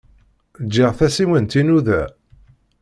Ǧǧiɣ 0.65 0.91
tasiwant-inu 0.97 1.73
da? 1.85 2.01